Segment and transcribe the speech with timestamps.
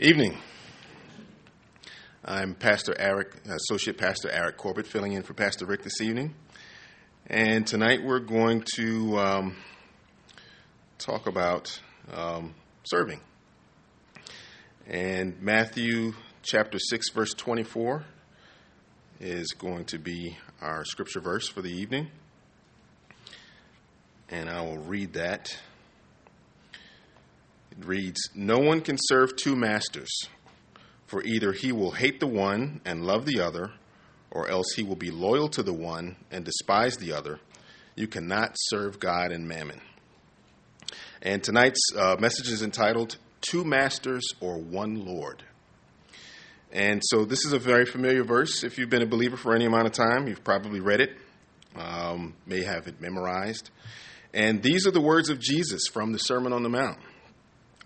[0.00, 0.36] Evening.
[2.24, 6.34] I'm Pastor Eric, Associate Pastor Eric Corbett, filling in for Pastor Rick this evening.
[7.28, 9.56] And tonight we're going to um,
[10.98, 11.80] talk about
[12.12, 13.20] um, serving.
[14.88, 18.04] And Matthew chapter 6, verse 24
[19.20, 22.08] is going to be our scripture verse for the evening.
[24.28, 25.56] And I will read that.
[27.78, 30.10] It reads No one can serve two masters,
[31.06, 33.72] for either he will hate the one and love the other,
[34.30, 37.40] or else he will be loyal to the one and despise the other.
[37.96, 39.80] You cannot serve God and mammon.
[41.22, 45.42] And tonight's uh, message is entitled Two Masters or One Lord.
[46.72, 48.64] And so this is a very familiar verse.
[48.64, 51.16] If you've been a believer for any amount of time, you've probably read it,
[51.76, 53.70] um, may have it memorized.
[54.32, 56.98] And these are the words of Jesus from the Sermon on the Mount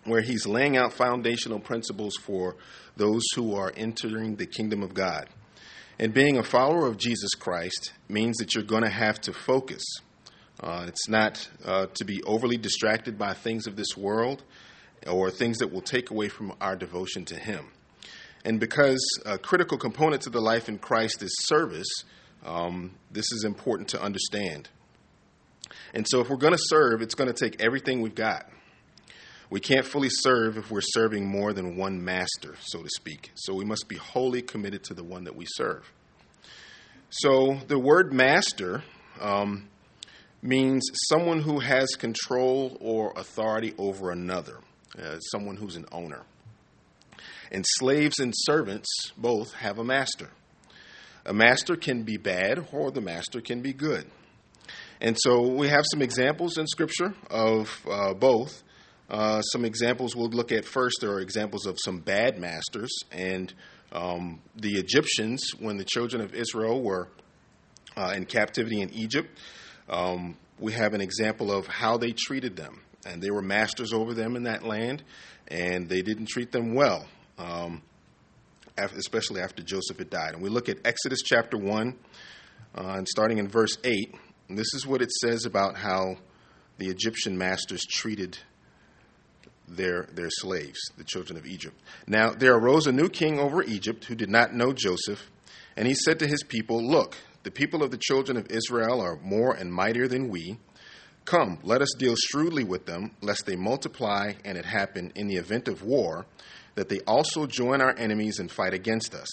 [0.08, 2.56] where he's laying out foundational principles for
[2.96, 5.28] those who are entering the kingdom of God.
[5.98, 9.82] And being a follower of Jesus Christ means that you're going to have to focus.
[10.60, 14.42] Uh, it's not uh, to be overly distracted by things of this world
[15.06, 17.66] or things that will take away from our devotion to Him.
[18.44, 21.88] And because a critical component to the life in Christ is service,
[22.44, 24.68] um, this is important to understand.
[25.92, 28.48] And so, if we're going to serve, it's going to take everything we've got.
[29.50, 33.30] We can't fully serve if we're serving more than one master, so to speak.
[33.34, 35.90] So we must be wholly committed to the one that we serve.
[37.08, 38.82] So the word master
[39.20, 39.68] um,
[40.42, 44.58] means someone who has control or authority over another,
[44.98, 46.22] uh, someone who's an owner.
[47.50, 50.28] And slaves and servants both have a master.
[51.24, 54.06] A master can be bad or the master can be good.
[55.00, 58.62] And so we have some examples in Scripture of uh, both.
[59.08, 62.90] Uh, some examples we'll look at first There are examples of some bad masters.
[63.10, 63.52] And
[63.92, 67.08] um, the Egyptians, when the children of Israel were
[67.96, 69.38] uh, in captivity in Egypt,
[69.88, 72.82] um, we have an example of how they treated them.
[73.06, 75.02] And they were masters over them in that land,
[75.46, 77.06] and they didn't treat them well,
[77.38, 77.80] um,
[78.76, 80.34] especially after Joseph had died.
[80.34, 81.96] And we look at Exodus chapter 1,
[82.74, 84.14] uh, and starting in verse 8.
[84.48, 86.16] And this is what it says about how
[86.76, 88.38] the Egyptian masters treated
[89.76, 91.78] their, their slaves, the children of Egypt.
[92.06, 95.30] Now there arose a new king over Egypt who did not know Joseph,
[95.76, 99.18] and he said to his people, Look, the people of the children of Israel are
[99.22, 100.58] more and mightier than we.
[101.24, 105.36] Come, let us deal shrewdly with them, lest they multiply, and it happen in the
[105.36, 106.26] event of war,
[106.74, 109.28] that they also join our enemies and fight against us,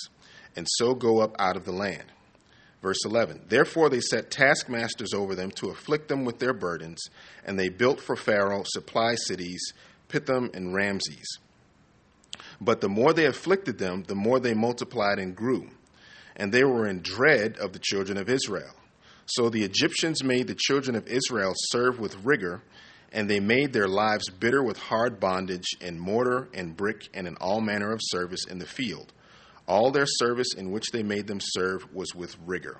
[0.55, 2.05] and so go up out of the land.
[2.81, 7.01] Verse 11 Therefore they set taskmasters over them to afflict them with their burdens,
[7.43, 9.73] and they built for Pharaoh supply cities
[10.15, 11.39] Pithom, and Ramses.
[12.61, 15.69] But the more they afflicted them, the more they multiplied and grew,
[16.35, 18.73] and they were in dread of the children of Israel.
[19.25, 22.63] So the Egyptians made the children of Israel serve with rigor,
[23.11, 27.35] and they made their lives bitter with hard bondage in mortar and brick and in
[27.37, 29.11] all manner of service in the field.
[29.67, 32.79] All their service in which they made them serve was with rigor.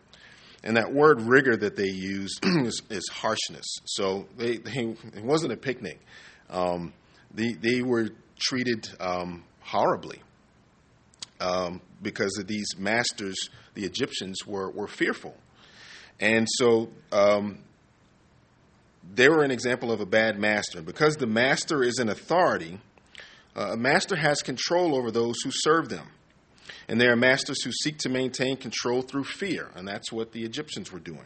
[0.64, 3.66] And that word rigor that they used is, is, harshness.
[3.86, 6.00] So they, they, it wasn't a picnic.
[6.50, 6.94] Um,
[7.36, 8.10] they, they were
[8.40, 10.22] treated um, horribly
[11.40, 15.36] um, because of these masters, the Egyptians, were, were fearful.
[16.20, 17.60] And so um,
[19.14, 20.82] they were an example of a bad master.
[20.82, 22.80] Because the master is an authority,
[23.56, 26.08] uh, a master has control over those who serve them.
[26.88, 30.44] And there are masters who seek to maintain control through fear, and that's what the
[30.44, 31.26] Egyptians were doing.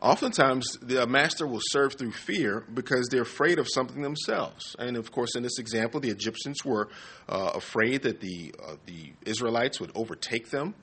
[0.00, 4.76] Oftentimes, the master will serve through fear because they're afraid of something themselves.
[4.78, 6.88] And of course, in this example, the Egyptians were
[7.28, 10.74] uh, afraid that the uh, the Israelites would overtake them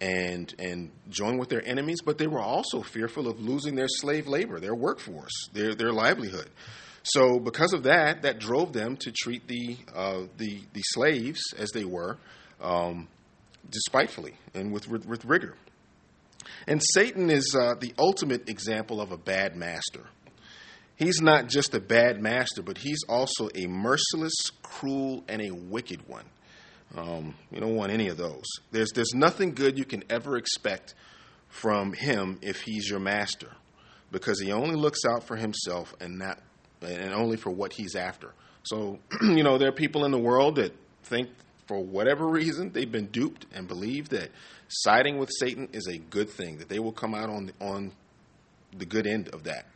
[0.00, 4.28] and and join with their enemies, but they were also fearful of losing their slave
[4.28, 6.48] labor, their workforce, their their livelihood.
[7.02, 11.70] So, because of that, that drove them to treat the uh, the the slaves as
[11.72, 12.18] they were,
[12.60, 13.08] um,
[13.68, 15.56] despitefully and with with rigor.
[16.66, 20.06] And Satan is uh, the ultimate example of a bad master.
[20.96, 26.06] He's not just a bad master, but he's also a merciless, cruel, and a wicked
[26.06, 26.26] one.
[26.96, 28.44] Um, you don't want any of those.
[28.70, 30.94] There's, there's nothing good you can ever expect
[31.48, 33.52] from him if he's your master,
[34.12, 36.40] because he only looks out for himself and not
[36.82, 38.32] and only for what he's after.
[38.62, 40.74] So, you know, there are people in the world that
[41.04, 41.28] think
[41.70, 44.28] for whatever reason they've been duped and believe that
[44.66, 47.92] siding with Satan is a good thing, that they will come out on the, on
[48.76, 49.66] the good end of that.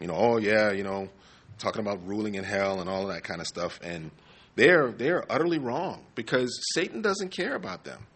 [0.00, 1.10] You know, oh yeah, you know,
[1.58, 3.78] talking about ruling in hell and all of that kind of stuff.
[3.82, 4.10] And
[4.56, 8.06] they're they're utterly wrong because Satan doesn't care about them.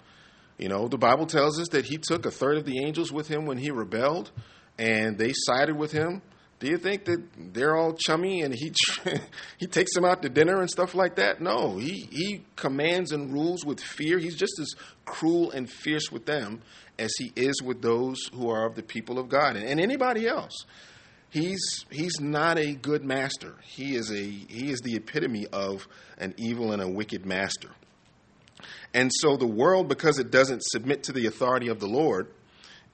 [0.57, 3.29] You know, the Bible tells us that he took a third of the angels with
[3.29, 4.31] him when he rebelled,
[4.79, 6.23] and they sided with him.
[6.59, 7.23] Do you think that
[7.53, 8.73] they're all chummy and he
[9.59, 11.41] he takes them out to dinner and stuff like that?
[11.41, 14.19] No, he he commands and rules with fear.
[14.19, 14.75] He's just as
[15.05, 16.63] cruel and fierce with them
[16.99, 20.27] as he is with those who are of the people of God and, and anybody
[20.27, 20.65] else.
[21.29, 23.57] He's he's not a good master.
[23.63, 25.87] He is a he is the epitome of
[26.17, 27.71] an evil and a wicked master.
[28.95, 32.29] And so the world, because it doesn't submit to the authority of the Lord,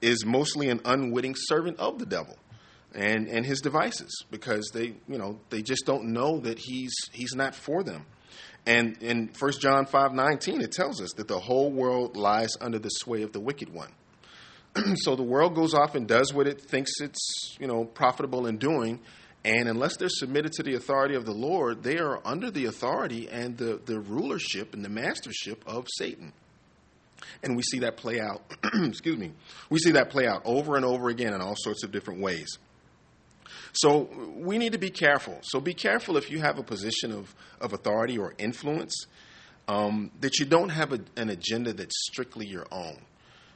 [0.01, 2.37] is mostly an unwitting servant of the devil
[2.95, 7.35] and, and his devices because they, you know, they just don't know that he's, he's
[7.35, 8.05] not for them.
[8.65, 12.79] And in 1 John 5 19, it tells us that the whole world lies under
[12.79, 13.91] the sway of the wicked one.
[14.95, 18.57] so the world goes off and does what it thinks it's, you know, profitable in
[18.57, 18.99] doing,
[19.45, 23.27] and unless they're submitted to the authority of the Lord, they are under the authority
[23.29, 26.31] and the, the rulership and the mastership of Satan.
[27.41, 28.41] And we see that play out,
[28.73, 29.33] excuse me,
[29.69, 32.57] we see that play out over and over again in all sorts of different ways.
[33.73, 35.39] So we need to be careful.
[35.41, 39.07] So be careful if you have a position of, of authority or influence,
[39.67, 42.99] um, that you don't have a, an agenda that's strictly your own.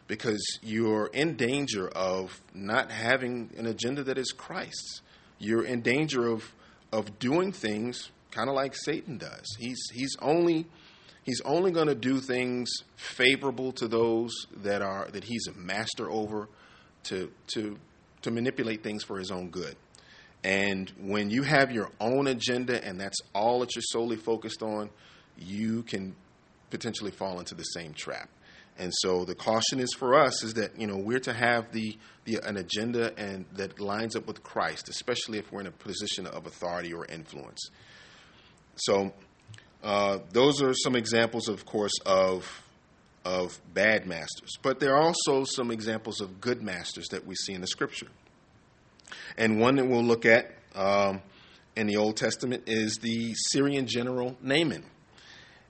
[0.07, 5.01] Because you're in danger of not having an agenda that is Christ's
[5.39, 6.53] you're in danger of
[6.91, 9.45] of doing things kind of like Satan does.
[9.59, 10.65] He's he's only
[11.23, 14.31] he's only going to do things favorable to those
[14.63, 16.47] that are that he's a master over
[17.03, 17.77] to to
[18.21, 19.75] to manipulate things for his own good.
[20.43, 24.89] And when you have your own agenda and that's all that you're solely focused on,
[25.37, 26.15] you can
[26.69, 28.29] potentially fall into the same trap.
[28.79, 31.97] And so the caution is for us is that you know we're to have the,
[32.25, 36.27] the an agenda and that lines up with Christ, especially if we're in a position
[36.27, 37.69] of authority or influence.
[38.75, 39.13] So
[39.83, 42.63] uh, those are some examples, of course, of
[43.25, 47.53] of bad masters, but there are also some examples of good masters that we see
[47.53, 48.07] in the Scripture.
[49.37, 51.21] And one that we'll look at um,
[51.75, 54.83] in the Old Testament is the Syrian general Naaman.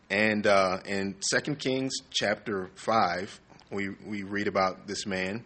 [0.10, 3.40] And uh, in 2 Kings chapter 5,
[3.72, 5.44] we, we read about this man.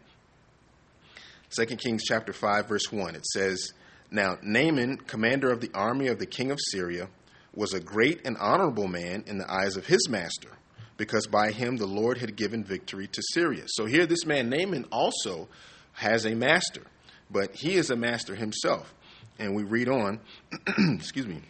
[1.57, 3.73] 2 Kings chapter 5, verse 1, it says,
[4.11, 7.09] Now Naaman, commander of the army of the king of Syria,
[7.53, 10.49] was a great and honorable man in the eyes of his master,
[10.95, 13.63] because by him the Lord had given victory to Syria.
[13.67, 15.49] So here, this man Naaman also
[15.93, 16.83] has a master,
[17.31, 18.93] but he is a master himself.
[19.39, 20.19] And we read on,
[20.77, 21.41] excuse me,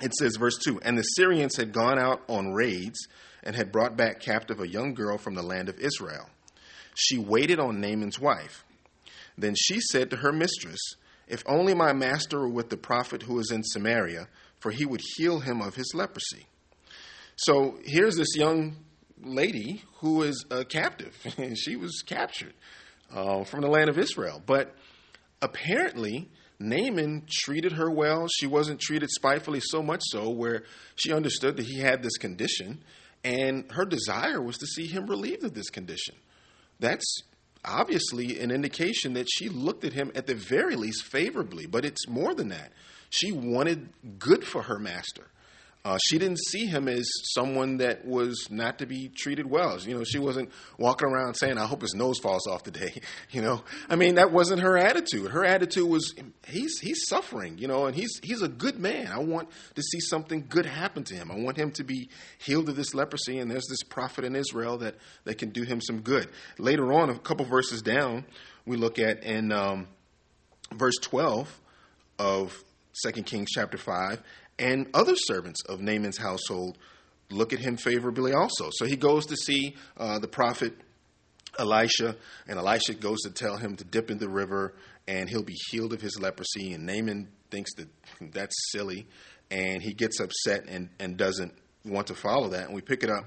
[0.00, 2.98] it says, verse 2 And the Syrians had gone out on raids
[3.42, 6.28] and had brought back captive a young girl from the land of Israel.
[6.94, 8.64] She waited on Naaman's wife.
[9.36, 10.80] Then she said to her mistress,
[11.28, 14.28] If only my master were with the prophet who is in Samaria,
[14.58, 16.46] for he would heal him of his leprosy.
[17.36, 18.76] So here's this young
[19.22, 22.52] lady who is a captive, and she was captured
[23.12, 24.42] uh, from the land of Israel.
[24.44, 24.74] But
[25.42, 26.28] apparently,
[26.58, 28.28] Naaman treated her well.
[28.28, 30.64] She wasn't treated spitefully, so much so where
[30.96, 32.82] she understood that he had this condition,
[33.24, 36.14] and her desire was to see him relieved of this condition.
[36.78, 37.22] That's
[37.64, 42.08] obviously an indication that she looked at him at the very least favorably, but it's
[42.08, 42.72] more than that.
[43.10, 43.88] She wanted
[44.18, 45.26] good for her master.
[45.82, 49.80] Uh, she didn't see him as someone that was not to be treated well.
[49.80, 53.42] You know, she wasn't walking around saying, "I hope his nose falls off today." You
[53.42, 55.30] know, I mean, that wasn't her attitude.
[55.30, 56.14] Her attitude was,
[56.48, 59.06] "He's he's suffering," you know, and he's he's a good man.
[59.06, 61.30] I want to see something good happen to him.
[61.30, 62.08] I want him to be
[62.38, 63.38] healed of this leprosy.
[63.38, 66.28] And there's this prophet in Israel that that can do him some good.
[66.58, 68.24] Later on, a couple verses down,
[68.66, 69.86] we look at in um,
[70.74, 71.60] verse twelve
[72.18, 72.52] of
[72.92, 74.20] Second Kings chapter five
[74.60, 76.78] and other servants of Naaman's household
[77.30, 78.70] look at him favorably also.
[78.72, 80.74] So he goes to see uh, the prophet
[81.58, 84.74] Elisha, and Elisha goes to tell him to dip in the river
[85.08, 86.72] and he'll be healed of his leprosy.
[86.72, 87.88] And Naaman thinks that
[88.20, 89.06] that's silly,
[89.50, 91.52] and he gets upset and, and doesn't
[91.84, 92.66] want to follow that.
[92.66, 93.24] And we pick it up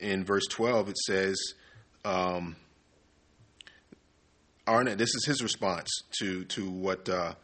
[0.00, 0.90] in verse 12.
[0.90, 1.54] It says,
[2.04, 2.56] um,
[4.66, 5.88] Arna, this is his response
[6.18, 7.34] to, to what uh,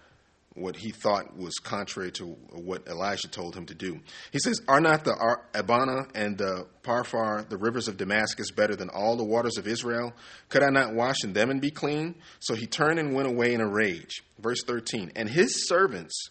[0.54, 4.00] what he thought was contrary to what Elisha told him to do.
[4.33, 8.88] He says, Are not the Abana and the Pharpar, the rivers of Damascus, better than
[8.90, 10.12] all the waters of Israel?
[10.49, 12.16] Could I not wash in them and be clean?
[12.40, 14.23] So he turned and went away in a rage.
[14.38, 16.30] Verse 13 And his servants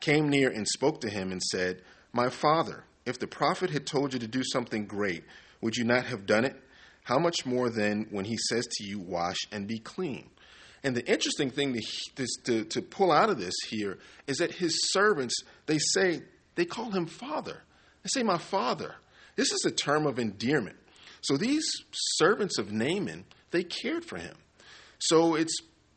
[0.00, 1.82] came near and spoke to him and said,
[2.12, 5.24] My father, if the prophet had told you to do something great,
[5.60, 6.56] would you not have done it?
[7.04, 10.30] How much more then when he says to you, Wash and be clean?
[10.84, 11.80] And the interesting thing
[12.16, 16.22] to, to, to pull out of this here is that his servants, they say,
[16.54, 17.62] they call him father.
[18.02, 18.94] They say, My father.
[19.34, 20.76] This is a term of endearment.
[21.22, 24.36] So these servants of Naaman, they cared for him.
[24.98, 25.56] So it's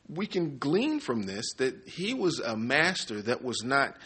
[0.10, 3.98] we can glean from this that he was a master that was not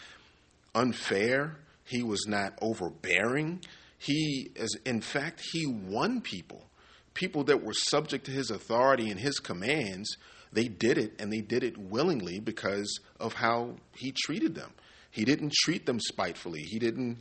[0.74, 3.62] unfair, he was not overbearing.
[3.98, 6.66] He as in fact he won people.
[7.14, 10.18] People that were subject to his authority and his commands,
[10.52, 14.72] they did it and they did it willingly because of how he treated them.
[15.10, 16.62] He didn't treat them spitefully.
[16.62, 17.18] He didn't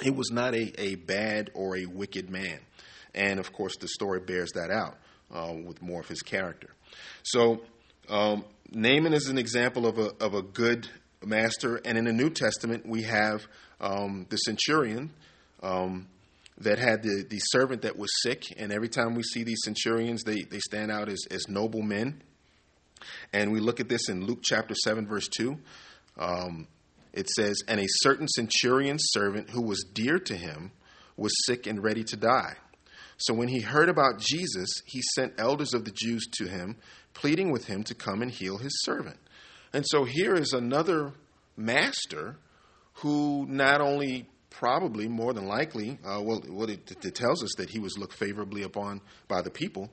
[0.00, 2.60] he was not a, a bad or a wicked man.
[3.14, 4.96] And of course, the story bears that out
[5.32, 6.70] uh, with more of his character.
[7.22, 7.62] So,
[8.08, 10.88] um, Naaman is an example of a, of a good
[11.24, 11.80] master.
[11.84, 13.46] And in the New Testament, we have
[13.80, 15.10] um, the centurion
[15.62, 16.06] um,
[16.58, 18.44] that had the, the servant that was sick.
[18.56, 22.22] And every time we see these centurions, they, they stand out as, as noble men.
[23.32, 25.56] And we look at this in Luke chapter 7, verse 2.
[26.18, 26.66] Um,
[27.12, 30.72] it says, And a certain centurion's servant who was dear to him
[31.16, 32.54] was sick and ready to die.
[33.16, 36.76] So when he heard about Jesus, he sent elders of the Jews to him,
[37.14, 39.18] pleading with him to come and heal his servant.
[39.72, 41.12] And so here is another
[41.56, 42.36] master
[42.94, 47.78] who not only probably more than likely, uh, well, it, it, tells us that he
[47.78, 49.90] was looked favorably upon by the people,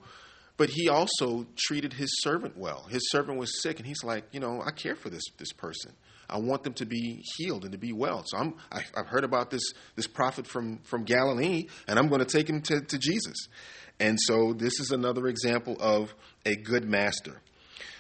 [0.58, 2.86] but he also treated his servant well.
[2.90, 5.94] His servant was sick, and he's like, you know, I care for this this person.
[6.30, 8.24] I want them to be healed and to be well.
[8.26, 12.20] So I'm, I, have heard about this, this prophet from, from Galilee, and I'm going
[12.20, 13.48] to take him to, to Jesus.
[14.00, 16.14] And so this is another example of
[16.46, 17.42] a good master.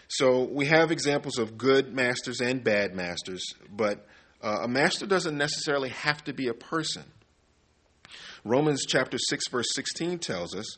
[0.07, 4.05] So we have examples of good masters and bad masters, but
[4.41, 7.03] uh, a master doesn't necessarily have to be a person.
[8.43, 10.77] Romans chapter 6, verse 16 tells us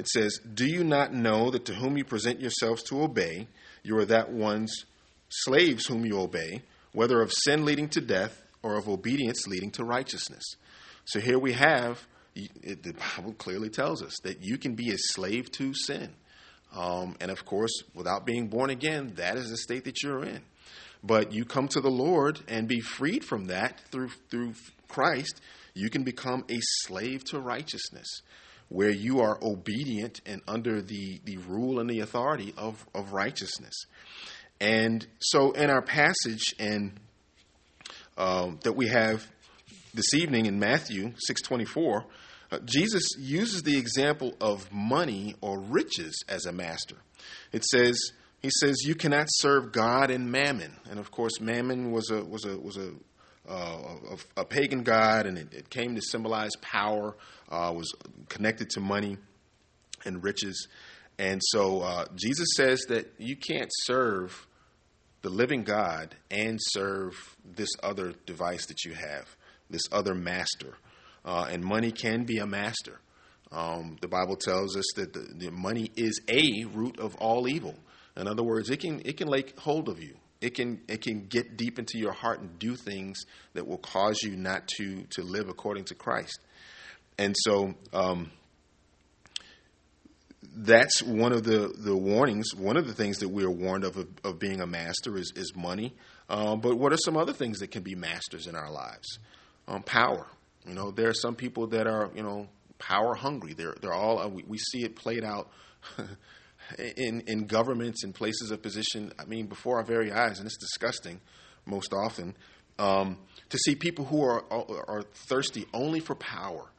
[0.00, 3.46] it says, Do you not know that to whom you present yourselves to obey,
[3.82, 4.84] you are that one's
[5.28, 9.84] slaves whom you obey, whether of sin leading to death or of obedience leading to
[9.84, 10.42] righteousness.
[11.04, 14.96] So here we have, it, the Bible clearly tells us that you can be a
[14.96, 16.10] slave to sin.
[16.74, 20.40] Um, and of course, without being born again, that is the state that you're in.
[21.02, 24.54] But you come to the Lord and be freed from that through, through
[24.88, 25.40] Christ,
[25.74, 28.22] you can become a slave to righteousness,
[28.70, 33.74] where you are obedient and under the, the rule and the authority of, of righteousness.
[34.60, 36.92] And so, in our passage and
[38.16, 39.26] uh, that we have
[39.92, 42.04] this evening in Matthew six twenty four,
[42.52, 46.96] uh, Jesus uses the example of money or riches as a master.
[47.52, 47.98] It says
[48.40, 52.44] he says you cannot serve God and mammon, and of course, mammon was a was
[52.44, 52.92] a was a
[53.50, 53.78] uh,
[54.36, 57.16] a, a, pagan god, and it, it, came to symbolize power.
[57.50, 57.92] Uh, was
[58.28, 59.16] connected to money
[60.04, 60.68] and riches,
[61.18, 64.46] and so uh, Jesus says that you can't serve
[65.22, 67.14] the living God and serve
[67.44, 69.36] this other device that you have,
[69.68, 70.76] this other master.
[71.24, 73.00] Uh, and money can be a master.
[73.52, 77.74] Um, the Bible tells us that the, the, money is a root of all evil.
[78.16, 80.14] In other words, it can it can lay hold of you.
[80.40, 83.20] It can it can get deep into your heart and do things
[83.52, 86.40] that will cause you not to to live according to Christ.
[87.18, 88.30] And so um,
[90.56, 92.54] that's one of the, the warnings.
[92.54, 95.32] One of the things that we are warned of of, of being a master is,
[95.36, 95.94] is money.
[96.30, 99.18] Um, but what are some other things that can be masters in our lives?
[99.68, 100.26] Um, power.
[100.66, 103.52] You know, there are some people that are you know power hungry.
[103.52, 105.50] They're they're all uh, we, we see it played out.
[106.78, 110.56] in in governments and places of position, I mean, before our very eyes, and it's
[110.56, 111.20] disgusting
[111.66, 112.34] most often
[112.78, 113.18] um,
[113.50, 116.70] to see people who are are thirsty only for power,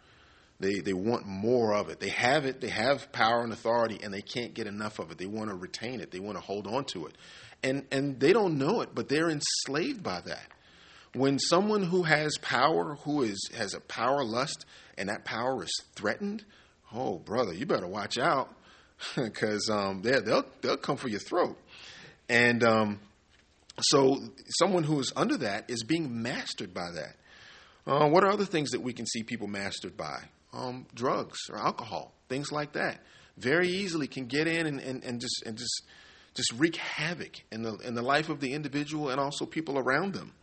[0.59, 1.99] they, they want more of it.
[1.99, 5.17] They have it, they have power and authority, and they can't get enough of it.
[5.17, 7.17] They want to retain it, they want to hold on to it.
[7.63, 10.47] And, and they don't know it, but they're enslaved by that.
[11.13, 14.65] When someone who has power, who is, has a power lust,
[14.97, 16.45] and that power is threatened,
[16.93, 18.55] oh, brother, you better watch out
[19.15, 21.57] because um, they'll, they'll come for your throat.
[22.29, 22.99] And um,
[23.79, 24.19] so
[24.59, 27.15] someone who is under that is being mastered by that.
[27.85, 30.21] Uh, what are other things that we can see people mastered by?
[30.53, 32.99] um, drugs or alcohol, things like that.
[33.37, 35.83] Very easily can get in and, and, and just and just
[36.33, 40.13] just wreak havoc in the in the life of the individual and also people around
[40.13, 40.33] them.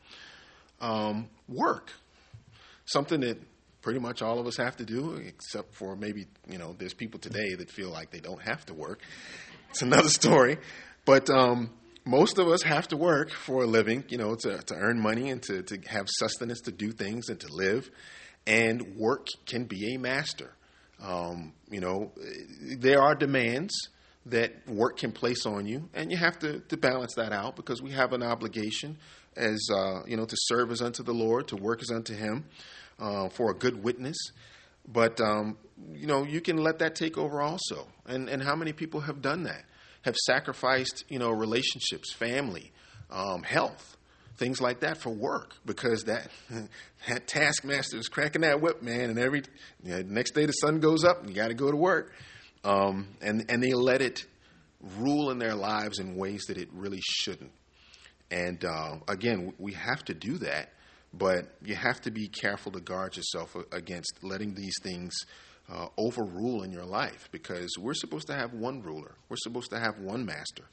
[0.81, 1.91] Um, work,
[2.87, 3.39] something that
[3.83, 7.21] pretty much all of us have to do, except for maybe you know there's people
[7.21, 9.01] today that feel like they don't have to work.
[9.71, 10.59] It's another story,
[11.05, 11.71] but um,
[12.05, 15.31] most of us have to work for a living, you know, to, to earn money
[15.31, 17.91] and to, to have sustenance to do things and to live
[18.49, 20.55] and work can be a master.
[21.05, 22.13] Um, you know,
[22.79, 23.75] there are demands
[24.27, 27.81] that work can place on you, and you have to, to balance that out because
[27.83, 28.97] we have an obligation
[29.37, 32.47] as uh, you know to serve as unto the Lord, to work as unto Him.
[32.99, 34.17] Uh, for a good witness.
[34.87, 35.59] But um,
[35.93, 37.87] you know, you can let that take over also.
[38.07, 39.65] And and how many people have done that?
[40.03, 42.73] Have sacrificed you know relationships, family,
[43.11, 43.97] um, health,
[44.37, 46.31] things like that for work because that
[47.09, 49.11] that taskmaster is cracking that whip, man.
[49.11, 49.43] And every
[49.83, 52.13] you know, next day the sun goes up, and you got to go to work.
[52.65, 54.27] Um, and and they let it
[54.99, 57.53] rule in their lives in ways that it really shouldn't.
[58.31, 60.73] And uh, again, we have to do that,
[61.13, 65.15] but you have to be careful to guard yourself against letting these things
[65.71, 69.79] uh, overrule in your life because we're supposed to have one ruler, we're supposed to
[69.79, 70.65] have one master,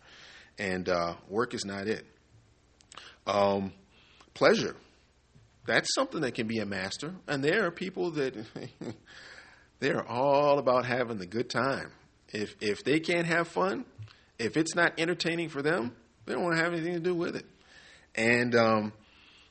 [0.58, 2.06] and uh, work is not it.
[3.27, 3.74] Um,
[4.34, 4.75] pleasure.
[5.65, 7.15] That's something that can be a master.
[7.27, 8.36] And there are people that
[9.80, 11.92] they're all about having the good time.
[12.32, 13.86] If if they can't have fun,
[14.38, 17.36] if it's not entertaining for them, they don't want to have anything to do with
[17.36, 17.46] it.
[18.15, 18.94] And um,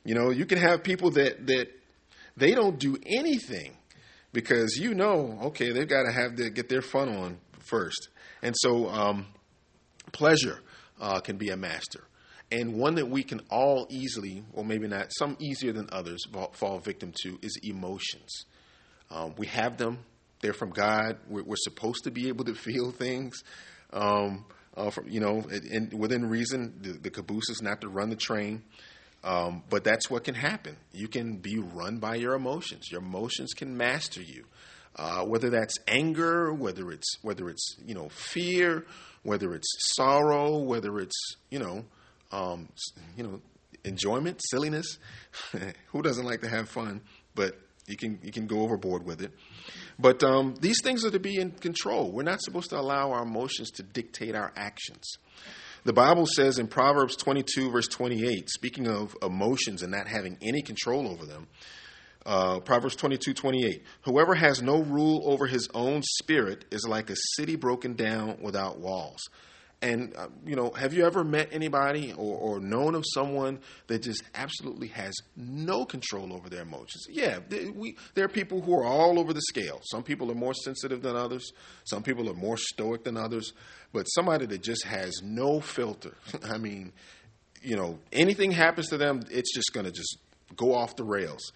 [0.05, 1.67] you know, you can have people that that
[2.37, 3.75] they don't do anything
[4.31, 8.09] because you know, okay, they've got to have to get their fun on first.
[8.41, 9.27] And so, um,
[10.11, 10.61] pleasure
[11.01, 12.05] uh, can be a master
[12.51, 16.79] and one that we can all easily, or maybe not, some easier than others, fall
[16.79, 18.45] victim to is emotions.
[19.09, 19.99] Um, we have them;
[20.41, 21.17] they're from God.
[21.27, 23.43] We're, we're, supposed to be able to feel things.
[23.91, 24.45] Um,
[24.75, 28.15] uh, from, you know, and within reason, the, the, caboose is not to run the
[28.15, 28.61] train.
[29.25, 30.77] Um, but that's what can happen.
[30.93, 32.91] You can be run by your emotions.
[32.91, 34.45] Your emotions can master you.
[34.95, 38.85] Uh, whether that's anger, whether it's whether it's you know fear,
[39.23, 41.83] whether it's sorrow, whether it's you know
[42.31, 42.69] um,
[43.15, 43.41] you know,
[43.83, 44.97] enjoyment, silliness.
[45.91, 47.01] Who doesn't like to have fun?
[47.33, 49.31] But you can you can go overboard with it.
[49.99, 52.11] But um, these things are to be in control.
[52.11, 55.17] We're not supposed to allow our emotions to dictate our actions.
[55.85, 60.63] The Bible says in Proverbs 22, verse 28, speaking of emotions and not having any
[60.63, 61.45] control over them,
[62.25, 67.15] uh, Proverbs 22, 28, whoever has no rule over his own spirit is like a
[67.35, 69.29] city broken down without walls.
[69.81, 74.01] And, uh, you know, have you ever met anybody or, or, known of someone that
[74.01, 77.05] just absolutely has no control over their emotions?
[77.09, 79.81] Yeah, they, we, there are people who are all over the scale.
[79.91, 81.51] Some people are more sensitive than others,
[81.83, 83.53] some people are more stoic than others,
[83.93, 86.15] but somebody that just has no filter.
[86.43, 86.93] I mean,
[87.61, 90.17] you know, anything happens to them, it's just going to just
[90.55, 91.51] go off the rails.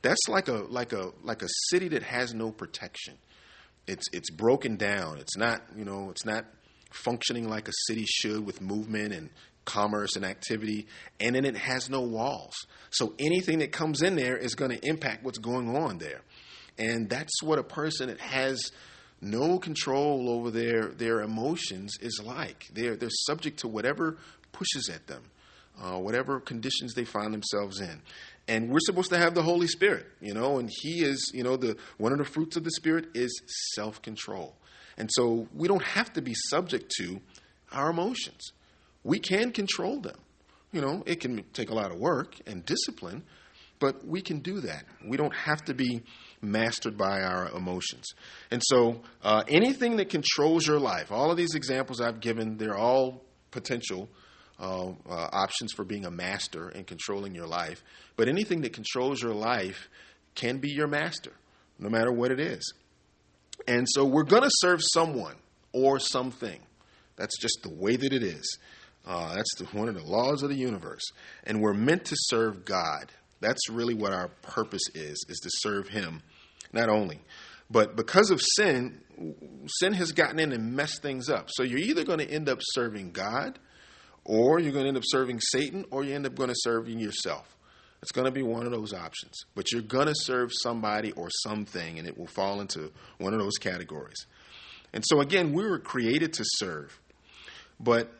[0.00, 3.14] That's like a like a like a city that has no protection.
[3.86, 5.18] It's it's broken down.
[5.18, 6.44] It's not, you know, it's not
[6.92, 9.30] functioning like a city should with movement and
[9.64, 10.86] commerce and activity,
[11.20, 12.54] and then it has no walls.
[12.90, 16.20] So anything that comes in there is going to impact what's going on there.
[16.78, 18.70] And that's what a person that has
[19.20, 22.68] no control over their, their emotions is like.
[22.72, 24.16] They're, they're subject to whatever
[24.50, 25.22] pushes at them,
[25.80, 28.02] uh, whatever conditions they find themselves in.
[28.52, 31.56] And we're supposed to have the Holy Spirit, you know, and He is, you know,
[31.56, 33.32] the one of the fruits of the Spirit is
[33.74, 34.54] self control.
[34.98, 37.18] And so we don't have to be subject to
[37.72, 38.52] our emotions.
[39.04, 40.18] We can control them.
[40.70, 43.22] You know, it can take a lot of work and discipline,
[43.78, 44.84] but we can do that.
[45.02, 46.02] We don't have to be
[46.42, 48.04] mastered by our emotions.
[48.50, 52.76] And so uh, anything that controls your life, all of these examples I've given, they're
[52.76, 54.10] all potential
[54.62, 57.82] uh, uh, options for being a master and controlling your life.
[58.16, 59.88] But anything that controls your life
[60.36, 61.32] can be your master,
[61.78, 62.72] no matter what it is.
[63.66, 65.34] And so we're going to serve someone
[65.72, 66.60] or something.
[67.16, 68.58] That's just the way that it is.
[69.04, 71.02] Uh, that's the, one of the laws of the universe.
[71.44, 73.10] And we're meant to serve God.
[73.40, 76.22] That's really what our purpose is, is to serve Him,
[76.72, 77.20] not only.
[77.68, 79.00] But because of sin,
[79.80, 81.48] sin has gotten in and messed things up.
[81.50, 83.58] So you're either going to end up serving God,
[84.24, 86.98] or you're going to end up serving Satan, or you end up going to serving
[86.98, 87.56] yourself.
[88.02, 89.34] It's going to be one of those options.
[89.54, 93.38] But you're going to serve somebody or something, and it will fall into one of
[93.38, 94.26] those categories.
[94.92, 96.98] And so, again, we were created to serve.
[97.78, 98.12] But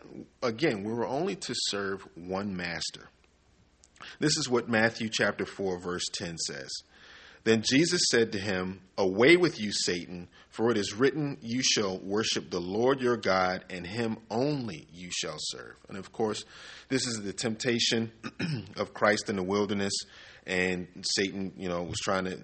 [0.42, 3.08] again, we were only to serve one master.
[4.18, 6.70] This is what Matthew chapter 4, verse 10 says.
[7.44, 11.98] Then Jesus said to him, Away with you, Satan, for it is written, You shall
[11.98, 15.76] worship the Lord your God, and him only you shall serve.
[15.88, 16.44] And of course,
[16.88, 18.12] this is the temptation
[18.76, 19.94] of Christ in the wilderness,
[20.46, 22.38] and Satan, you know, was trying to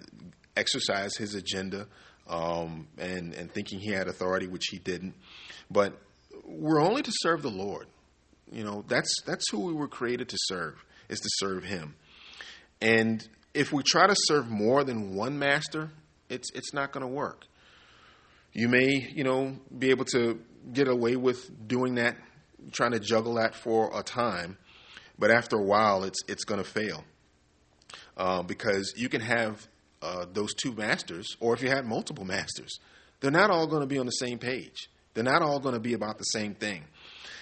[0.57, 1.87] exercise his agenda
[2.29, 5.15] um, and, and thinking he had authority, which he didn't.
[5.71, 5.97] But
[6.45, 7.87] we're only to serve the Lord.
[8.51, 11.95] You know, that's, that's who we were created to serve, is to serve him.
[12.81, 15.91] And if we try to serve more than one master,
[16.29, 17.47] it's it's not going to work.
[18.53, 20.41] You may, you know, be able to
[20.73, 22.17] get away with doing that,
[22.73, 24.57] trying to juggle that for a time,
[25.19, 27.05] but after a while, it's it's going to fail
[28.17, 29.67] uh, because you can have
[30.03, 32.79] uh, those two masters, or if you had multiple masters,
[33.21, 34.89] they're not all going to be on the same page.
[35.15, 36.85] They're not all going to be about the same thing.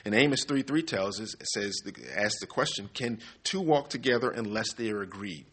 [0.05, 1.75] And Amos 3 3 tells us, says,
[2.17, 5.47] asks the question, can two walk together unless they are agreed?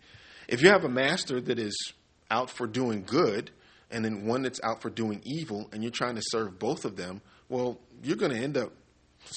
[0.47, 1.93] If you have a master that is
[2.29, 3.51] out for doing good
[3.91, 6.95] and then one that's out for doing evil and you're trying to serve both of
[6.95, 8.71] them, well, you're going to end up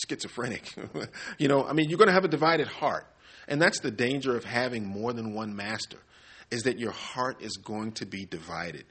[0.09, 0.75] schizophrenic.
[1.38, 3.07] you know, I mean, you're going to have a divided heart.
[3.49, 5.99] And that's the danger of having more than one master,
[6.51, 8.85] is that your heart is going to be divided.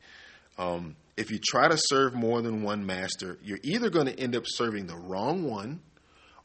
[0.57, 4.35] Um, if you try to serve more than one master, you're either going to end
[4.35, 5.81] up serving the wrong one,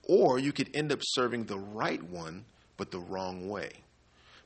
[0.09, 2.45] or you could end up serving the right one,
[2.77, 3.71] but the wrong way.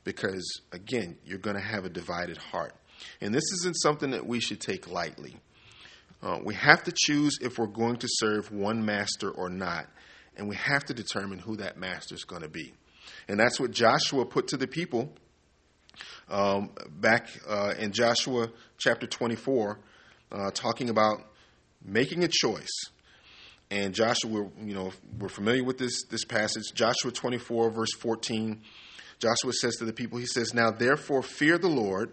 [0.05, 2.73] Because, again, you're going to have a divided heart.
[3.19, 5.35] And this isn't something that we should take lightly.
[6.23, 9.87] Uh, we have to choose if we're going to serve one master or not,
[10.37, 12.73] and we have to determine who that master is going to be.
[13.27, 15.13] And that's what Joshua put to the people
[16.29, 19.79] um, back uh, in Joshua chapter 24,
[20.31, 21.21] uh, talking about
[21.83, 22.71] making a choice.
[23.71, 26.73] And Joshua, you know, we're familiar with this, this passage.
[26.73, 28.61] Joshua 24, verse 14.
[29.19, 32.11] Joshua says to the people, he says, Now therefore fear the Lord,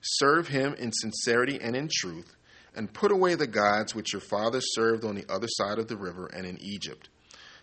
[0.00, 2.36] serve him in sincerity and in truth,
[2.74, 5.96] and put away the gods which your fathers served on the other side of the
[5.96, 7.08] river and in Egypt.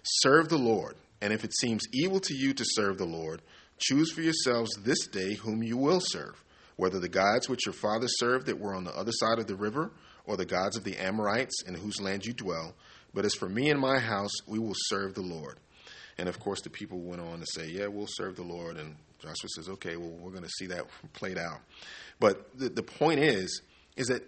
[0.03, 3.41] Serve the Lord, and if it seems evil to you to serve the Lord,
[3.77, 6.43] choose for yourselves this day whom you will serve,
[6.75, 9.55] whether the gods which your fathers served that were on the other side of the
[9.55, 9.91] river,
[10.25, 12.73] or the gods of the Amorites in whose land you dwell.
[13.13, 15.57] But as for me and my house, we will serve the Lord.
[16.17, 18.77] And of course, the people went on to say, Yeah, we'll serve the Lord.
[18.77, 21.59] And Joshua says, Okay, well, we're going to see that played out.
[22.19, 23.61] But the, the point is,
[23.95, 24.23] is that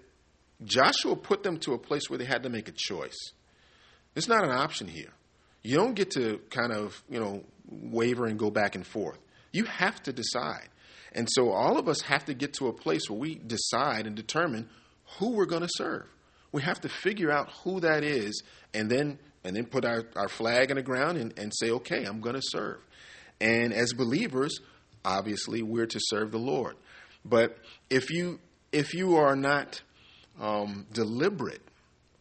[0.64, 3.18] Joshua put them to a place where they had to make a choice.
[4.16, 5.12] It's not an option here.
[5.64, 9.20] You don't get to kind of, you know, waver and go back and forth.
[9.52, 10.70] You have to decide.
[11.12, 14.16] And so all of us have to get to a place where we decide and
[14.16, 14.70] determine
[15.18, 16.06] who we're going to serve.
[16.52, 18.44] We have to figure out who that is
[18.74, 22.04] and then and then put our, our flag in the ground and, and say, okay,
[22.04, 22.80] I'm going to serve.
[23.40, 24.60] And as believers,
[25.04, 26.76] obviously, we're to serve the Lord.
[27.24, 27.58] But
[27.90, 28.40] if you
[28.72, 29.82] if you are not
[30.40, 31.62] um, deliberate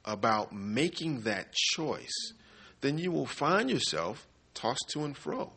[0.04, 2.32] about making that choice,
[2.80, 5.52] then you will find yourself tossed to and fro.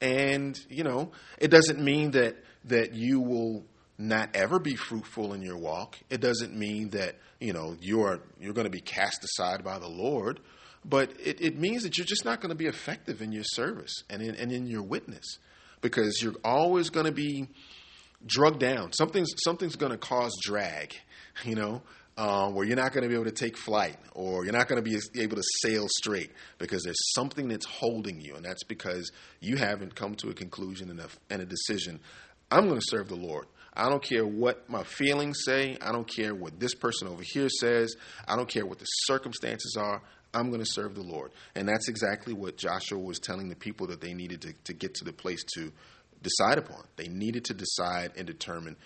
[0.00, 3.64] And you know, it doesn't mean that that you will
[3.96, 5.98] not ever be fruitful in your walk.
[6.10, 9.88] It doesn't mean that you know you're you're going to be cast aside by the
[9.88, 10.40] Lord,
[10.84, 14.04] but it, it means that you're just not going to be effective in your service
[14.10, 15.38] and in, and in your witness
[15.80, 17.48] because you're always going to be
[18.26, 18.92] drugged down.
[18.92, 20.94] Something's something's going to cause drag,
[21.44, 21.82] you know,
[22.16, 24.82] uh, where you're not going to be able to take flight or you're not going
[24.82, 29.10] to be able to sail straight because there's something that's holding you, and that's because
[29.40, 32.00] you haven't come to a conclusion and a, and a decision.
[32.50, 33.46] I'm going to serve the Lord.
[33.76, 35.76] I don't care what my feelings say.
[35.82, 37.96] I don't care what this person over here says.
[38.28, 40.00] I don't care what the circumstances are.
[40.34, 41.32] I'm going to serve the Lord.
[41.54, 44.94] And that's exactly what Joshua was telling the people that they needed to, to get
[44.96, 45.72] to the place to
[46.22, 46.82] decide upon.
[46.96, 48.76] They needed to decide and determine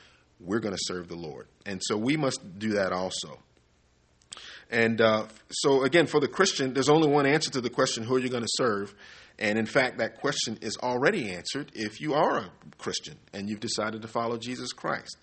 [0.40, 1.46] we're going to serve the Lord.
[1.66, 3.38] And so we must do that also.
[4.70, 8.16] And uh, so, again, for the Christian, there's only one answer to the question who
[8.16, 8.94] are you going to serve?
[9.38, 13.61] And in fact, that question is already answered if you are a Christian and you've
[13.61, 15.16] decided to follow Jesus Christ.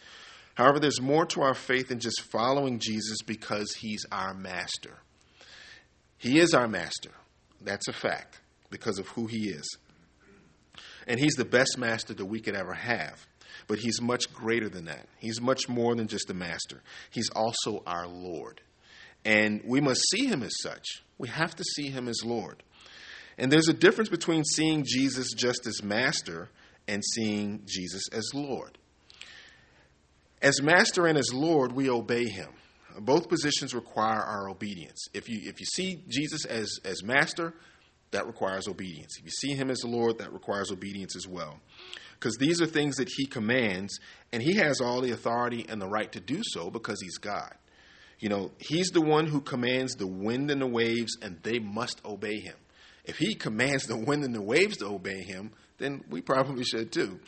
[0.56, 5.00] However, there's more to our faith than just following Jesus because he's our master.
[6.18, 7.12] He is our master.
[7.62, 9.78] That's a fact because of who he is.
[11.08, 13.26] And he's the best master that we could ever have.
[13.68, 15.08] But he's much greater than that.
[15.18, 16.82] He's much more than just a master.
[17.10, 18.62] He's also our Lord.
[19.24, 20.86] And we must see him as such.
[21.18, 22.62] We have to see him as Lord.
[23.38, 26.50] And there's a difference between seeing Jesus just as master
[26.88, 28.78] and seeing Jesus as Lord.
[30.42, 32.50] As master and as Lord, we obey him.
[33.00, 35.08] Both positions require our obedience.
[35.14, 37.54] If you, if you see Jesus as, as master,
[38.12, 39.18] that requires obedience.
[39.20, 41.60] If you see him as the Lord, that requires obedience as well.
[42.14, 44.00] Because these are things that he commands,
[44.32, 47.54] and he has all the authority and the right to do so because he's God.
[48.20, 52.04] You know, he's the one who commands the wind and the waves, and they must
[52.06, 52.56] obey him.
[53.04, 56.92] If he commands the wind and the waves to obey him, then we probably should
[56.92, 57.20] too.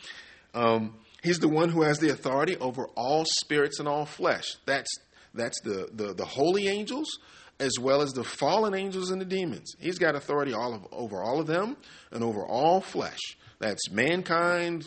[0.54, 4.56] Um, he's the one who has the authority over all spirits and all flesh.
[4.64, 4.90] That's
[5.34, 7.18] that's the, the, the holy angels,
[7.60, 9.74] as well as the fallen angels and the demons.
[9.78, 11.76] He's got authority all of, over all of them
[12.12, 13.18] and over all flesh.
[13.58, 14.86] That's mankind,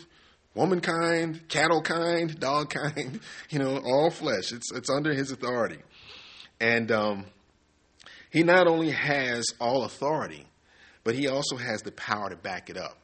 [0.54, 4.52] womankind, cattle kind, dog kind, you know, all flesh.
[4.52, 5.78] It's, it's under his authority.
[6.60, 7.26] And um,
[8.30, 10.46] he not only has all authority,
[11.04, 12.96] but he also has the power to back it up.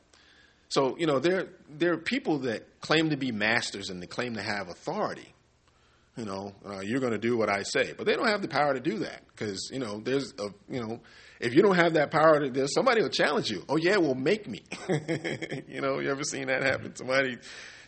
[0.68, 4.34] So, you know, there, there are people that claim to be masters and they claim
[4.34, 5.34] to have authority,
[6.18, 7.94] you know, uh, you're going to do what I say.
[7.96, 10.80] But they don't have the power to do that because, you know, there's a, you
[10.80, 11.00] know,
[11.38, 13.64] if you don't have that power, to, there's somebody will challenge you.
[13.68, 14.62] Oh yeah, well, make me.
[15.68, 16.96] you know, you ever seen that happen?
[16.96, 17.38] Somebody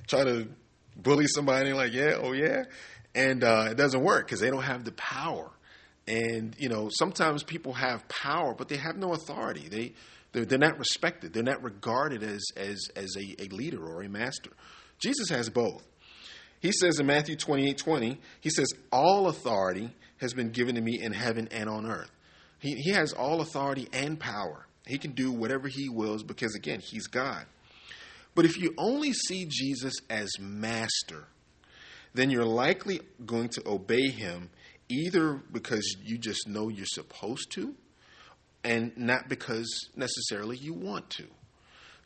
[0.07, 0.49] try to
[0.97, 2.63] bully somebody like, yeah, oh yeah,
[3.17, 5.51] and uh, it doesn't work because they don't have the power.
[6.07, 9.69] And you know, sometimes people have power, but they have no authority.
[9.69, 9.95] They
[10.31, 11.33] they're, they're not respected.
[11.33, 14.51] They're not regarded as as as a, a leader or a master.
[15.03, 15.85] Jesus has both.
[16.61, 21.01] He says in Matthew 28 20, he says, All authority has been given to me
[21.01, 22.11] in heaven and on earth.
[22.59, 24.67] He, he has all authority and power.
[24.87, 27.47] He can do whatever he wills because, again, he's God.
[28.35, 31.25] But if you only see Jesus as master,
[32.13, 34.51] then you're likely going to obey him
[34.89, 37.75] either because you just know you're supposed to
[38.63, 41.25] and not because necessarily you want to.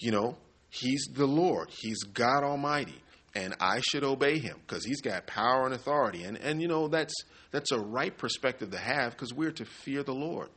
[0.01, 0.37] You know,
[0.71, 3.03] he's the Lord, he's God Almighty
[3.35, 6.25] and I should obey him because he's got power and authority.
[6.25, 7.15] And and you know that's
[7.51, 10.49] that's a right perspective to have because we're to fear the Lord.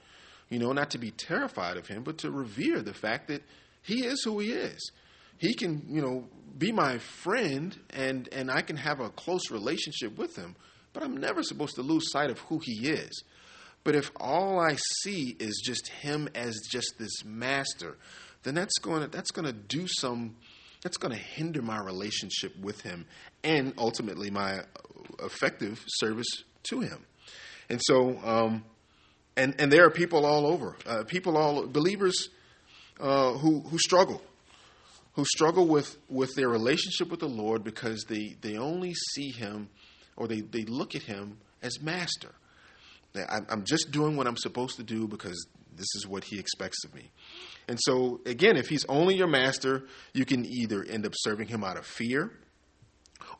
[0.50, 3.44] You know, not to be terrified of him, but to revere the fact that
[3.82, 4.92] he is who he is.
[5.38, 6.26] He can, you know,
[6.58, 10.56] be my friend and and I can have a close relationship with him,
[10.94, 13.24] but I'm never supposed to lose sight of who he is.
[13.84, 17.98] But if all I see is just him as just this master,
[18.44, 20.36] then that's going to that's going to do some
[20.88, 23.06] that's going to hinder my relationship with him
[23.44, 24.62] and ultimately my
[25.22, 27.06] effective service to him.
[27.70, 28.64] And so, um,
[29.36, 32.30] and and there are people all over, uh, people all believers
[33.02, 34.22] uh, who who struggle,
[35.12, 39.68] who struggle with with their relationship with the Lord because they they only see Him,
[40.16, 42.34] or they they look at Him as Master.
[43.14, 46.94] I'm just doing what I'm supposed to do because this is what He expects of
[46.94, 47.12] me.
[47.68, 51.64] And so, again, if he's only your master, you can either end up serving him
[51.64, 52.32] out of fear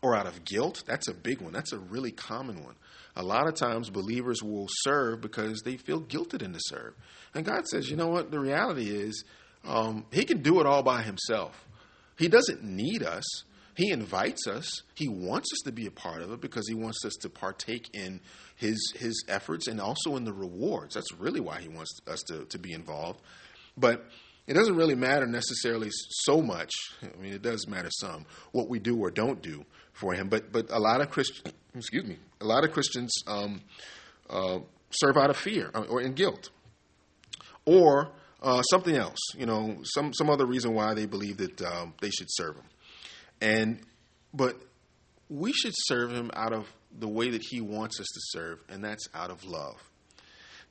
[0.02, 0.84] or out of guilt.
[0.86, 1.54] That's a big one.
[1.54, 2.76] That's a really common one.
[3.16, 6.94] A lot of times, believers will serve because they feel guilted into serve.
[7.34, 8.30] And God says, you know what?
[8.30, 9.24] The reality is,
[9.66, 11.66] um, He can do it all by Himself.
[12.18, 13.24] He doesn't need us.
[13.78, 14.82] He invites us.
[14.96, 17.92] He wants us to be a part of it because He wants us to partake
[17.94, 18.20] in
[18.56, 20.96] His His efforts and also in the rewards.
[20.96, 23.22] That's really why He wants us to, to be involved.
[23.78, 24.04] But
[24.48, 26.72] it doesn't really matter necessarily so much.
[27.04, 29.64] I mean, it does matter some what we do or don't do
[29.94, 30.28] for him.
[30.28, 33.62] But but a lot of Christians, excuse me, a lot of Christians um,
[34.28, 34.60] uh,
[34.90, 36.50] serve out of fear uh, or in guilt,
[37.66, 38.10] or
[38.42, 39.20] uh, something else.
[39.36, 42.66] You know, some some other reason why they believe that um, they should serve him.
[43.42, 43.80] And
[44.34, 44.56] but
[45.30, 48.84] we should serve him out of the way that he wants us to serve, and
[48.84, 49.76] that's out of love.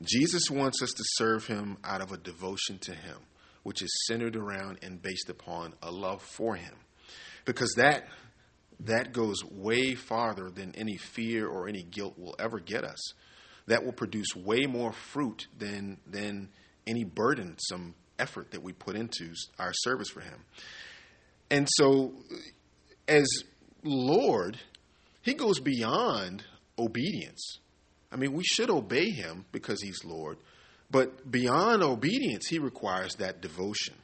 [0.02, 3.18] Jesus wants us to serve him out of a devotion to him,
[3.62, 6.74] which is centered around and based upon a love for him.
[7.44, 8.09] Because that
[8.81, 13.12] that goes way farther than any fear or any guilt will ever get us.
[13.68, 16.50] That will produce way more fruit than than
[16.87, 20.44] any burdensome effort that we put into our service for him.
[21.50, 22.12] And so
[23.09, 23.27] as
[23.83, 24.59] Lord,
[25.23, 26.45] he goes beyond
[26.79, 27.59] obedience.
[28.11, 30.38] I mean, we should obey him because he's Lord,
[30.90, 33.95] but beyond obedience, he requires that devotion.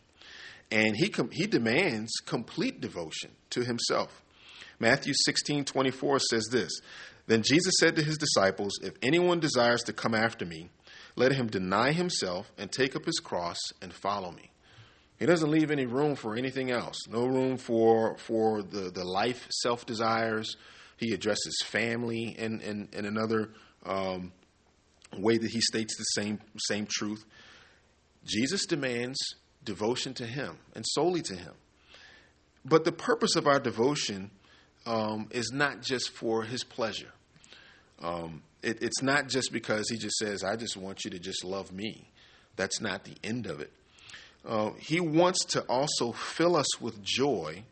[0.70, 4.22] And he, com- he demands complete devotion to himself.
[4.78, 6.72] Matthew 16 24 says this
[7.26, 10.70] Then Jesus said to his disciples, If anyone desires to come after me,
[11.14, 14.50] let him deny himself and take up his cross and follow me.
[15.22, 19.46] He doesn't leave any room for anything else, no room for, for the, the life
[19.50, 20.56] self desires.
[20.96, 23.50] He addresses family in, in, in another
[23.86, 24.32] um,
[25.16, 27.24] way that he states the same same truth.
[28.24, 29.16] Jesus demands
[29.62, 31.54] devotion to him and solely to him.
[32.64, 34.32] But the purpose of our devotion
[34.86, 37.12] um, is not just for his pleasure.
[38.00, 41.44] Um, it, it's not just because he just says, I just want you to just
[41.44, 42.10] love me.
[42.56, 43.70] That's not the end of it.
[44.44, 47.62] Uh, he wants to also fill us with joy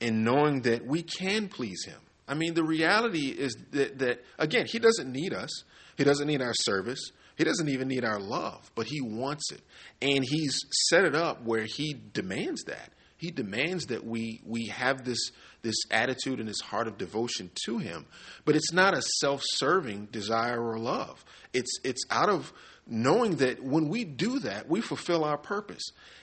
[0.00, 2.00] in knowing that we can please him.
[2.30, 5.50] I mean, the reality is that, that, again, He doesn't need us.
[5.96, 7.00] He doesn't need our service.
[7.36, 9.60] He doesn't even need our love, but He wants it.
[10.00, 10.56] And He's
[10.88, 12.92] set it up where He demands that.
[13.16, 15.18] He demands that we, we have this,
[15.62, 18.06] this attitude and this heart of devotion to Him.
[18.44, 21.24] But it's not a self serving desire or love.
[21.52, 22.52] It's, it's out of
[22.90, 25.82] knowing that when we do that, we fulfill our purpose.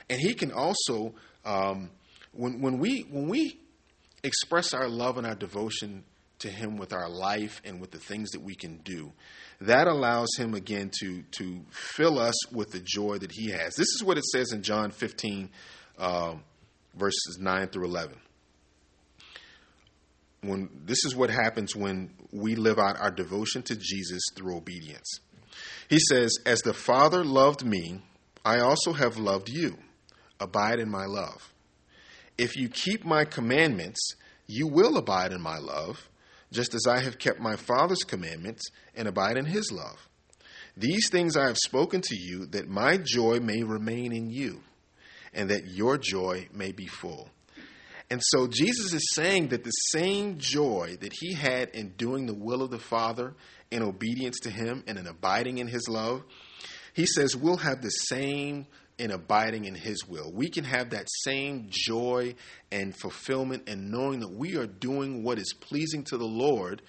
[0.10, 1.90] And He can also, um,
[2.34, 3.60] when, when, we, when we
[4.24, 6.04] express our love and our devotion
[6.40, 9.12] to Him with our life and with the things that we can do,
[9.62, 13.76] that allows Him again to, to fill us with the joy that He has.
[13.76, 15.50] This is what it says in John 15,
[15.98, 16.36] uh,
[16.96, 18.18] verses 9 through 11.
[20.42, 25.20] When, this is what happens when, we live out our devotion to Jesus through obedience.
[25.89, 28.02] He says, As the Father loved me,
[28.43, 29.78] I also have loved you.
[30.39, 31.54] Abide in my love.
[32.38, 34.00] If you keep my commandments,
[34.45, 36.10] you will abide in my love,
[36.52, 38.63] just as I have kept my Father's commandments
[38.95, 40.08] and abide in his love.
[40.76, 44.62] These things I have spoken to you, that my joy may remain in you,
[45.34, 47.30] and that your joy may be full.
[48.10, 52.34] And so Jesus is saying that the same joy that he had in doing the
[52.34, 53.34] will of the Father
[53.70, 56.24] in obedience to him and in abiding in his love,
[56.93, 58.65] he says we'll have the same
[58.98, 60.32] in abiding in his will.
[60.34, 62.36] We can have that same joy
[62.72, 66.82] and fulfillment and knowing that we are doing what is pleasing to the Lord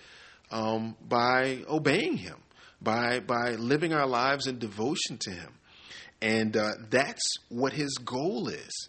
[0.50, 2.36] um, by obeying him,
[2.80, 5.52] by, by living our lives in devotion to him.
[6.22, 8.88] And uh, that's what his goal is.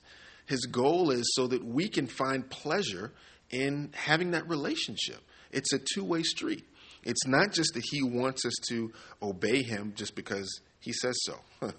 [0.49, 3.13] His goal is so that we can find pleasure
[3.51, 5.21] in having that relationship.
[5.51, 6.67] It's a two way street.
[7.03, 11.39] It's not just that he wants us to obey him just because he says so.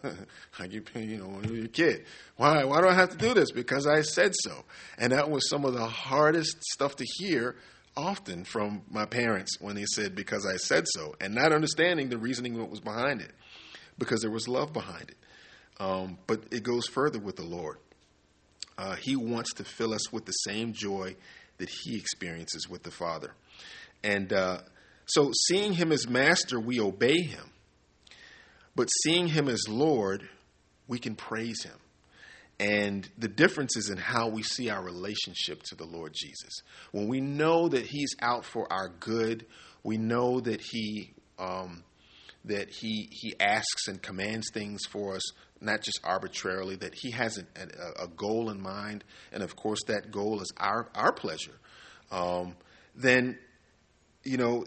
[0.60, 2.04] like you, you know, when you're a kid,
[2.36, 2.62] why?
[2.62, 3.50] Why do I have to do this?
[3.50, 4.64] Because I said so.
[4.96, 7.56] And that was some of the hardest stuff to hear,
[7.96, 12.18] often from my parents when they said because I said so, and not understanding the
[12.18, 13.32] reasoning that was behind it,
[13.98, 15.16] because there was love behind it.
[15.80, 17.78] Um, but it goes further with the Lord.
[18.80, 21.14] Uh, he wants to fill us with the same joy
[21.58, 23.34] that He experiences with the Father,
[24.02, 24.58] and uh,
[25.04, 27.50] so seeing Him as Master, we obey Him
[28.74, 30.28] but seeing him as Lord,
[30.88, 31.76] we can praise him.
[32.58, 36.62] And the difference is in how we see our relationship to the Lord Jesus.
[36.92, 39.46] When we know that He's out for our good,
[39.82, 41.84] we know that He um,
[42.44, 45.22] that He He asks and commands things for us,
[45.60, 46.76] not just arbitrarily.
[46.76, 47.44] That He has a,
[48.02, 51.58] a goal in mind, and of course, that goal is our our pleasure.
[52.10, 52.56] Um,
[52.94, 53.38] then,
[54.24, 54.64] you know,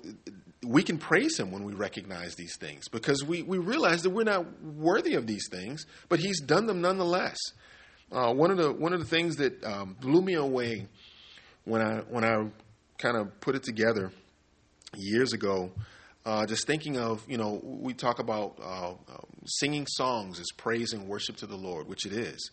[0.66, 4.24] we can praise him when we recognize these things because we, we realize that we're
[4.24, 7.38] not worthy of these things, but he's done them nonetheless.
[8.12, 10.88] Uh, one of the one of the things that um, blew me away
[11.66, 12.50] when I when I
[12.98, 14.12] kind of put it together
[14.96, 15.72] years ago,
[16.26, 18.98] uh, just thinking of you know we talk about uh, um,
[19.46, 22.52] singing songs as praise and worship to the Lord, which it is,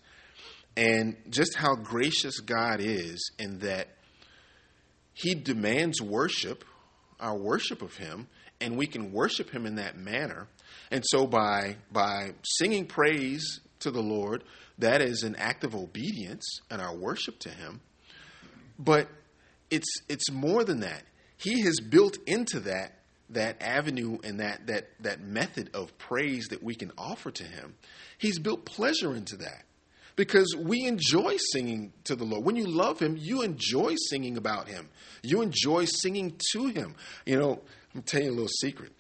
[0.77, 3.89] and just how gracious God is in that
[5.15, 6.65] He demands worship
[7.21, 8.27] our worship of Him,
[8.61, 10.49] and we can worship Him in that manner.
[10.91, 14.43] And so, by by singing praise to the Lord,
[14.79, 17.81] that is an act of obedience and our worship to Him.
[18.79, 19.09] But
[19.71, 21.05] it's it's more than that.
[21.37, 23.00] He has built into that
[23.31, 27.75] that avenue and that that that method of praise that we can offer to Him.
[28.19, 29.65] He's built pleasure into that
[30.17, 32.45] because we enjoy singing to the Lord.
[32.45, 34.89] When you love Him, you enjoy singing about Him.
[35.23, 36.95] You enjoy singing to Him.
[37.25, 37.63] You know,
[37.95, 38.93] I'm telling you a little secret.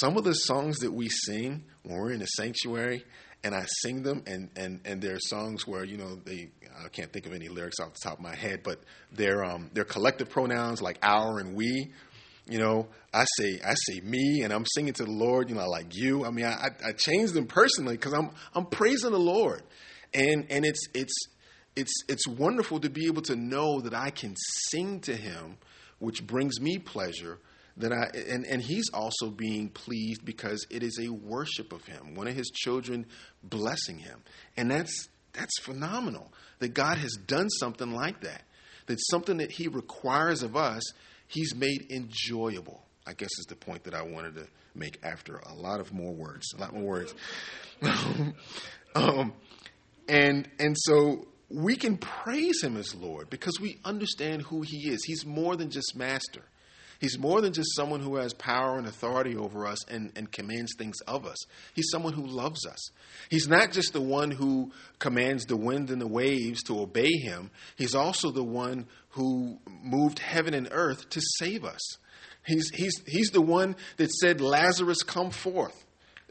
[0.00, 3.04] Some of the songs that we sing when we're in the sanctuary,
[3.44, 6.50] and I sing them, and and and there are songs where you know they
[6.84, 8.80] I can't think of any lyrics off the top of my head, but
[9.12, 11.92] they're um they're collective pronouns like our and we.
[12.48, 15.50] You know, I say I say me, and I'm singing to the Lord.
[15.50, 16.24] You know, like you.
[16.24, 19.62] I mean, I I change them personally because I'm I'm praising the Lord
[20.14, 21.14] and and it's it's
[21.76, 24.34] it's it's wonderful to be able to know that I can
[24.70, 25.58] sing to him,
[25.98, 27.38] which brings me pleasure.
[27.76, 32.14] That I and, and he's also being pleased because it is a worship of him,
[32.14, 33.06] one of his children
[33.42, 34.20] blessing him.
[34.56, 38.42] And that's that's phenomenal that God has done something like that.
[38.86, 40.82] That something that he requires of us,
[41.28, 42.82] he's made enjoyable.
[43.06, 46.12] I guess is the point that I wanted to make after a lot of more
[46.12, 47.14] words, a lot more words.
[48.94, 49.32] um,
[50.08, 55.04] and and so we can praise him as Lord because we understand who he is.
[55.04, 56.44] He's more than just master.
[57.00, 60.72] He's more than just someone who has power and authority over us and, and commands
[60.76, 61.36] things of us.
[61.74, 62.90] He's someone who loves us.
[63.30, 67.50] He's not just the one who commands the wind and the waves to obey him,
[67.76, 68.86] he's also the one
[69.18, 71.98] who moved heaven and earth to save us.
[72.46, 75.84] He's, he's, he's the one that said, Lazarus, come forth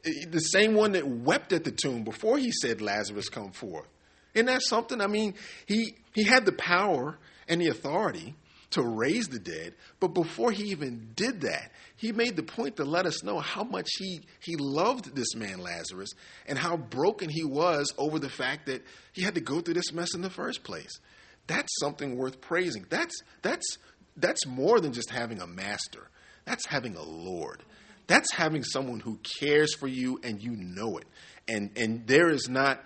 [0.04, 3.88] the same one that wept at the tomb before he said, Lazarus, come forth.
[4.34, 5.02] Isn't that something?
[5.02, 5.34] I mean,
[5.66, 7.18] he, he had the power
[7.48, 8.36] and the authority
[8.70, 12.84] to raise the dead, but before he even did that, he made the point to
[12.84, 16.10] let us know how much he, he loved this man, Lazarus,
[16.46, 18.84] and how broken he was over the fact that
[19.14, 21.00] he had to go through this mess in the first place.
[21.48, 22.86] That's something worth praising.
[22.90, 23.78] That's, that's,
[24.16, 26.10] that's more than just having a master,
[26.46, 27.64] that's having a Lord.
[28.08, 31.08] That's having someone who cares for you and you know it.
[31.48, 32.82] And and there is not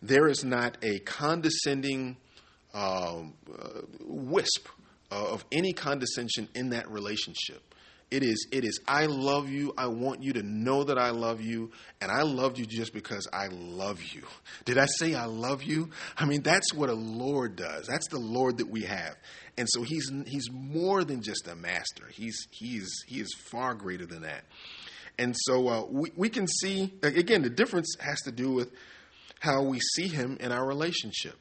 [0.00, 2.16] there is not a condescending
[2.74, 4.68] um, uh, wisp
[5.10, 7.71] of any condescension in that relationship.
[8.12, 9.72] It is, it is, I love you.
[9.78, 11.70] I want you to know that I love you.
[12.02, 14.22] And I loved you just because I love you.
[14.66, 15.88] Did I say I love you?
[16.18, 17.86] I mean, that's what a Lord does.
[17.86, 19.16] That's the Lord that we have.
[19.56, 22.04] And so he's, he's more than just a master.
[22.12, 24.44] He's, he's, he is far greater than that.
[25.18, 28.72] And so uh, we, we can see, again, the difference has to do with
[29.40, 31.38] how we see him in our relationship.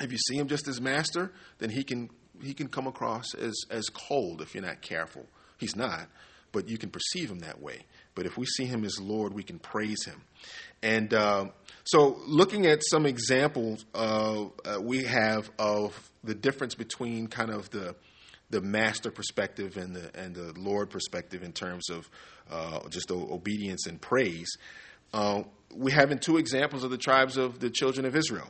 [0.00, 2.10] If you see him just as master, then he can
[2.42, 5.26] he can come across as as cold if you're not careful.
[5.58, 6.08] He's not,
[6.52, 7.80] but you can perceive him that way.
[8.14, 10.22] But if we see him as Lord, we can praise him.
[10.82, 11.46] And uh,
[11.84, 17.70] so, looking at some examples uh, uh, we have of the difference between kind of
[17.70, 17.94] the
[18.48, 22.08] the master perspective and the and the Lord perspective in terms of
[22.50, 24.56] uh, just obedience and praise.
[25.12, 25.42] Uh,
[25.74, 28.48] we have in two examples of the tribes of the children of Israel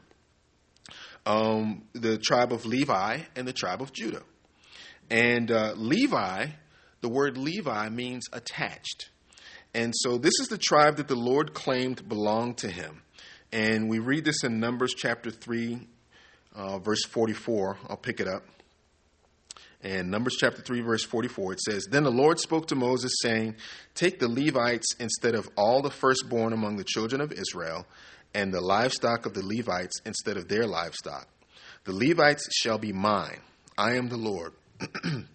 [1.27, 4.23] um, the tribe of Levi and the tribe of Judah.
[5.11, 6.47] And uh, Levi,
[7.01, 9.11] the word Levi means attached.
[9.75, 13.03] And so this is the tribe that the Lord claimed belonged to him.
[13.53, 15.87] And we read this in Numbers chapter 3,
[16.55, 17.79] uh, verse 44.
[17.89, 18.43] I'll pick it up.
[19.83, 23.57] And Numbers chapter 3, verse 44, it says, Then the Lord spoke to Moses, saying,
[23.95, 27.87] Take the Levites instead of all the firstborn among the children of Israel,
[28.35, 31.29] and the livestock of the Levites instead of their livestock.
[31.85, 33.41] The Levites shall be mine.
[33.79, 34.55] I am the Lord.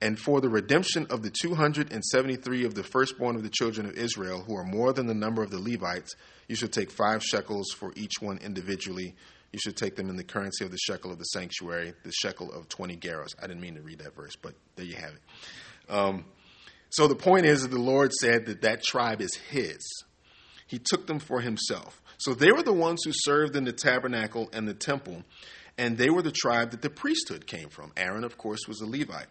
[0.00, 4.42] and for the redemption of the 273 of the firstborn of the children of Israel,
[4.46, 6.14] who are more than the number of the Levites,
[6.46, 9.14] you shall take five shekels for each one individually
[9.52, 12.52] you should take them in the currency of the shekel of the sanctuary, the shekel
[12.52, 13.34] of 20 gerahs.
[13.42, 15.92] I didn't mean to read that verse, but there you have it.
[15.92, 16.24] Um,
[16.90, 20.04] so the point is that the Lord said that that tribe is his.
[20.66, 22.02] He took them for himself.
[22.18, 25.22] So they were the ones who served in the tabernacle and the temple,
[25.78, 27.92] and they were the tribe that the priesthood came from.
[27.96, 29.28] Aaron, of course, was a Levite.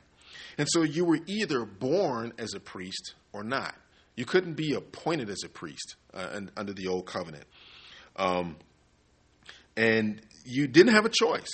[0.57, 3.75] And so you were either born as a priest or not.
[4.15, 7.45] You couldn't be appointed as a priest uh, under the old covenant.
[8.15, 8.57] Um,
[9.75, 11.49] and you didn't have a choice.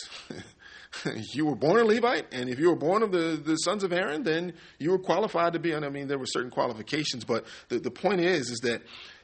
[1.34, 3.91] you were born a Levite, and if you were born of the, the sons of
[3.91, 5.84] Aaron, then you were qualified to be on.
[5.84, 8.82] I mean, there were certain qualifications, but the, the point is, is that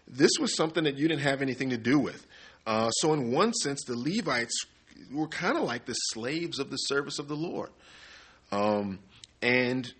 [0.08, 2.26] this was something that you didn't have anything to do with.
[2.66, 4.66] Uh, so, in one sense, the Levites
[5.12, 7.70] were kind of like the slaves of the service of the Lord.
[8.52, 9.00] Um,
[9.42, 9.92] and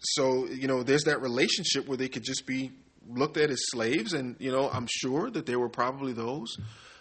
[0.00, 2.72] so, you know, there's that relationship where they could just be
[3.08, 6.56] looked at as slaves, and, you know, I'm sure that there were probably those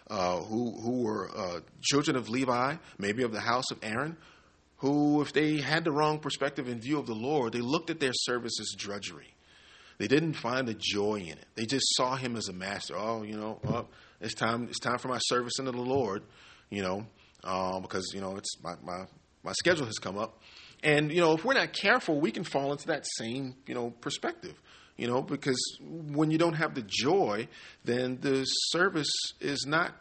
[0.09, 4.17] uh, who, who were uh, children of Levi, maybe of the house of Aaron,
[4.78, 7.99] who, if they had the wrong perspective in view of the Lord, they looked at
[7.99, 9.34] their service as drudgery.
[9.99, 11.45] They didn't find the joy in it.
[11.53, 12.95] They just saw him as a master.
[12.97, 13.88] Oh, you know, well,
[14.19, 14.63] it's time.
[14.67, 16.24] It's time for my service unto the Lord.
[16.72, 17.05] You know,
[17.43, 19.05] uh, because you know it's my, my
[19.43, 20.41] my schedule has come up,
[20.84, 23.91] and you know if we're not careful, we can fall into that same you know
[24.01, 24.55] perspective
[25.01, 27.47] you know, because when you don't have the joy,
[27.84, 29.95] then the service is not,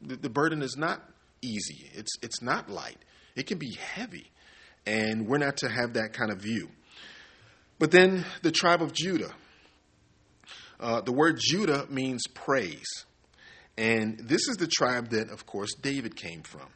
[0.00, 1.02] the burden is not
[1.42, 1.90] easy.
[1.92, 2.98] It's, it's not light.
[3.34, 4.30] It can be heavy.
[4.86, 6.68] And we're not to have that kind of view.
[7.80, 9.32] But then the tribe of Judah.
[10.78, 13.06] Uh, the word Judah means praise.
[13.76, 16.68] And this is the tribe that, of course, David came from.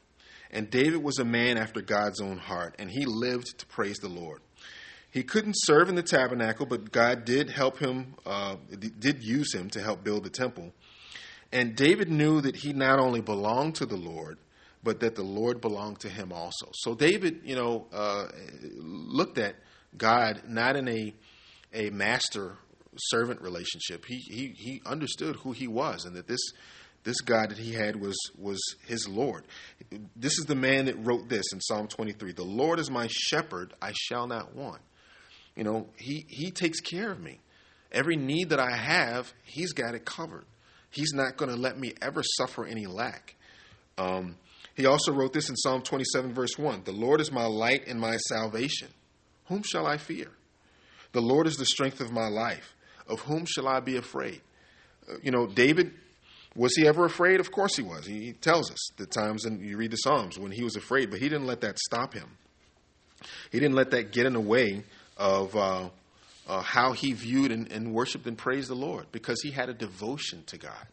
[0.51, 4.09] And David was a man after God's own heart, and he lived to praise the
[4.09, 4.41] Lord.
[5.11, 8.57] He couldn't serve in the tabernacle, but God did help him, uh,
[8.99, 10.73] did use him to help build the temple.
[11.51, 14.39] And David knew that he not only belonged to the Lord,
[14.83, 16.69] but that the Lord belonged to him also.
[16.75, 18.29] So David, you know, uh,
[18.77, 19.57] looked at
[19.97, 21.15] God not in a
[21.75, 22.57] a master
[22.97, 24.05] servant relationship.
[24.07, 26.41] He, he he understood who he was, and that this
[27.09, 29.45] this God that he had was was his Lord.
[30.15, 32.33] This is the man that wrote this in Psalm 23.
[32.33, 34.83] The Lord is my shepherd; I shall not want.
[35.57, 37.41] You know, he, he takes care of me.
[37.91, 40.45] Every need that I have, he's got it covered.
[40.91, 43.35] He's not going to let me ever suffer any lack.
[43.97, 44.37] Um,
[44.77, 47.99] he also wrote this in Psalm 27, verse 1 The Lord is my light and
[47.99, 48.89] my salvation.
[49.47, 50.31] Whom shall I fear?
[51.13, 52.77] The Lord is the strength of my life.
[53.09, 54.43] Of whom shall I be afraid?
[55.11, 55.95] Uh, you know, David,
[56.59, 57.39] was he ever afraid?
[57.39, 58.05] Of course he was.
[58.05, 61.21] He tells us the times, and you read the Psalms, when he was afraid, but
[61.21, 62.29] he didn't let that stop him.
[63.53, 64.83] He didn't let that get in the way
[65.17, 65.89] of uh,
[66.49, 69.75] uh, how he viewed and, and worshiped and praised the Lord because he had a
[69.75, 70.87] devotion to God.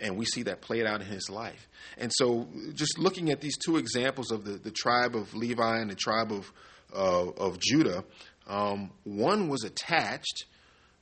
[0.00, 1.68] And we see that played out in his life.
[1.96, 5.90] And so, just looking at these two examples of the, the tribe of Levi and
[5.90, 6.52] the tribe of,
[6.94, 8.04] uh, of Judah,
[8.48, 10.44] um, one was attached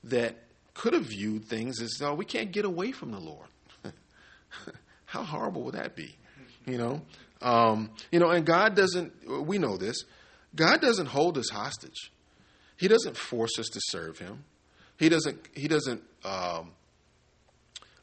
[0.04, 0.36] that
[0.74, 3.48] could have viewed things as, oh, we can't get away from the Lord.
[5.06, 6.16] How horrible would that be?
[6.66, 7.02] You know?
[7.42, 9.12] Um, you know, and God doesn't,
[9.46, 10.04] we know this,
[10.54, 12.10] God doesn't hold us hostage.
[12.76, 14.44] He doesn't force us to serve Him.
[14.98, 15.38] He doesn't.
[15.54, 16.02] He doesn't.
[16.24, 16.72] Um,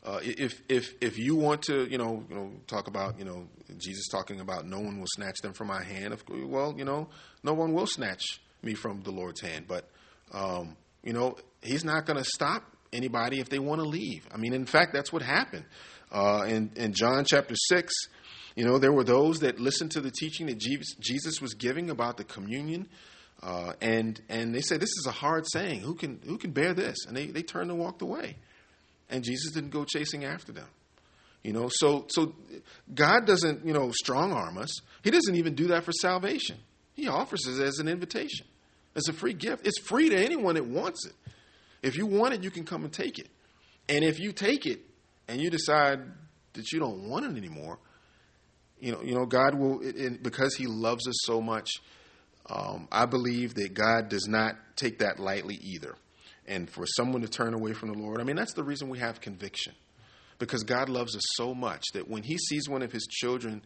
[0.03, 3.47] uh, if if if you want to, you know, you know, talk about, you know,
[3.77, 6.15] Jesus talking about no one will snatch them from my hand.
[6.29, 7.09] Well, you know,
[7.43, 9.65] no one will snatch me from the Lord's hand.
[9.67, 9.87] But
[10.31, 12.63] um, you know, He's not going to stop
[12.93, 14.27] anybody if they want to leave.
[14.33, 15.65] I mean, in fact, that's what happened
[16.11, 17.93] uh, in in John chapter six.
[18.55, 22.17] You know, there were those that listened to the teaching that Jesus was giving about
[22.17, 22.87] the communion.
[23.41, 25.81] Uh, and and they said this is a hard saying.
[25.81, 27.05] Who can who can bear this?
[27.07, 28.37] And they, they turned and walked away
[29.13, 30.67] and Jesus didn't go chasing after them.
[31.43, 32.33] You know, so so
[32.93, 34.71] God doesn't, you know, strong arm us.
[35.03, 36.57] He doesn't even do that for salvation.
[36.93, 38.47] He offers it as an invitation,
[38.95, 39.67] as a free gift.
[39.67, 41.13] It's free to anyone that wants it.
[41.84, 43.29] If you want it, you can come and take it.
[43.89, 44.79] And if you take it
[45.27, 45.99] and you decide
[46.53, 47.77] that you don't want it anymore,
[48.79, 51.69] you know, you know, God will, it, because He loves us so much.
[52.49, 55.95] Um, I believe that God does not take that lightly either
[56.45, 58.19] and for someone to turn away from the Lord.
[58.19, 59.73] I mean, that's the reason we have conviction.
[60.39, 63.61] Because God loves us so much that when He sees one of His children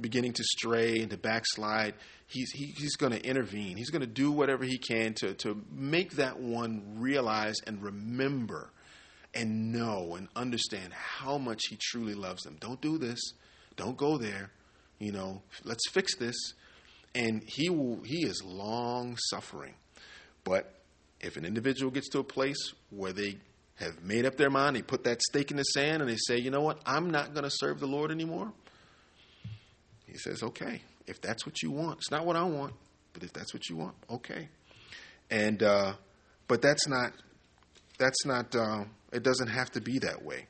[0.00, 1.94] beginning to stray and to backslide,
[2.26, 3.76] He's, he, he's going to intervene.
[3.76, 8.70] He's going to do whatever He can to, to make that one realize and remember
[9.34, 12.56] and know and understand how much He truly loves them.
[12.58, 13.20] Don't do this.
[13.76, 14.50] Don't go there.
[14.98, 16.36] You know, let's fix this.
[17.14, 19.74] And He will, He is long suffering.
[20.44, 20.74] But
[21.20, 23.36] if an individual gets to a place where they
[23.76, 26.38] have made up their mind, they put that stake in the sand, and they say,
[26.38, 28.52] you know what, I'm not going to serve the Lord anymore,
[30.12, 32.74] he says, okay, if that's what you want, it's not what I want,
[33.14, 34.48] but if that's what you want, okay.
[35.30, 35.94] And, uh,
[36.48, 37.12] but that's not,
[37.98, 40.46] that's not, uh, it doesn't have to be that way.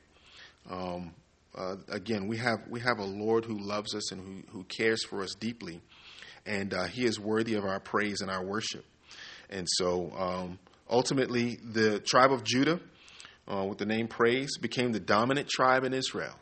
[0.69, 1.15] Um,
[1.57, 5.05] uh, again, we have, we have a Lord who loves us and who, who cares
[5.05, 5.81] for us deeply,
[6.45, 8.85] and uh, he is worthy of our praise and our worship.
[9.49, 10.59] And so um,
[10.91, 12.81] ultimately, the tribe of Judah,
[13.47, 16.35] uh, with the name Praise, became the dominant tribe in Israel.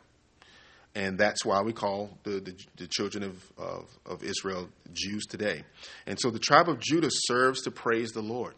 [0.93, 5.63] And that's why we call the, the, the children of, of, of Israel Jews today.
[6.05, 8.55] And so the tribe of Judah serves to praise the Lord.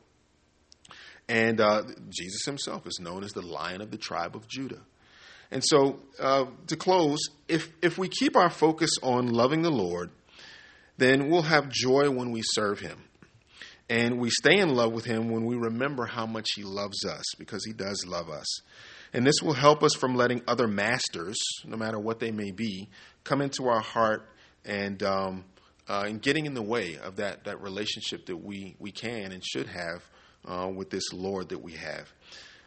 [1.30, 4.82] And uh, Jesus himself is known as the lion of the tribe of Judah.
[5.52, 10.10] And so, uh, to close, if, if we keep our focus on loving the Lord,
[10.98, 13.04] then we'll have joy when we serve him.
[13.90, 17.24] And we stay in love with Him when we remember how much He loves us,
[17.38, 18.48] because He does love us.
[19.14, 22.90] And this will help us from letting other masters, no matter what they may be,
[23.24, 24.28] come into our heart
[24.66, 25.46] and, um,
[25.88, 29.46] uh, and getting in the way of that, that relationship that we, we can and
[29.46, 30.04] should have
[30.46, 32.12] uh, with this Lord that we have.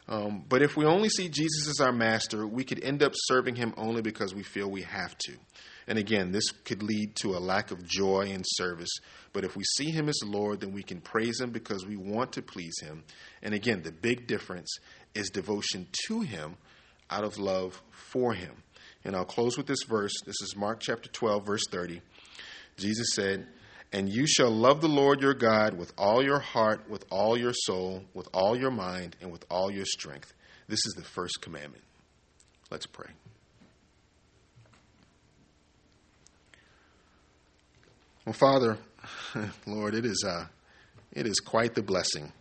[0.09, 3.57] Um, but if we only see Jesus as our master, we could end up serving
[3.57, 5.33] him only because we feel we have to.
[5.89, 8.91] And again, this could lead to a lack of joy in service.
[9.33, 12.33] But if we see Him as Lord, then we can praise Him because we want
[12.33, 13.05] to please Him.
[13.43, 14.71] And again, the big difference
[15.15, 16.57] is devotion to Him
[17.09, 18.53] out of love for Him.
[19.05, 20.13] And I'll close with this verse.
[20.25, 22.01] This is Mark chapter 12, verse 30.
[22.77, 23.47] Jesus said,
[23.93, 27.53] And you shall love the Lord your God with all your heart, with all your
[27.55, 30.33] soul, with all your mind, and with all your strength.
[30.67, 31.85] This is the first commandment.
[32.71, 33.11] Let's pray.
[38.27, 38.77] Well, Father,
[39.67, 40.47] Lord, it is, uh,
[41.13, 42.33] it is quite the blessing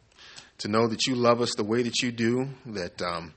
[0.58, 3.36] to know that you love us the way that you do, that um,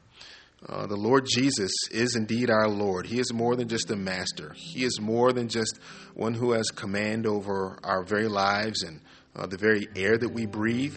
[0.67, 3.05] uh, the Lord Jesus is indeed our Lord.
[3.05, 5.79] He is more than just a master, He is more than just
[6.15, 9.03] one who has command over our very lives and
[9.37, 10.97] uh, the very air that we breathe.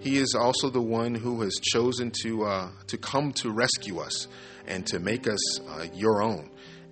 [0.00, 4.28] He is also the one who has chosen to, uh, to come to rescue us
[4.66, 6.50] and to make us uh, your own.